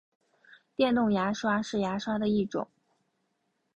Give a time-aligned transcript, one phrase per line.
[0.75, 2.67] 电动牙刷是牙刷的一种。